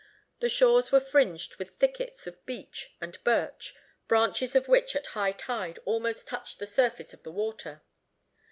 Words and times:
The 0.39 0.49
shores 0.49 0.91
were 0.91 0.99
fringed 0.99 1.57
with 1.57 1.75
thickets 1.77 2.25
of 2.25 2.43
beech 2.47 2.95
and 2.99 3.23
birch, 3.23 3.75
branches 4.07 4.55
of 4.55 4.67
which, 4.67 4.95
at 4.95 5.05
high 5.13 5.33
tide, 5.33 5.77
almost 5.85 6.27
touched 6.27 6.57
the 6.57 6.65
surface 6.65 7.13
of 7.13 7.21
the 7.21 7.29
water. 7.31 7.83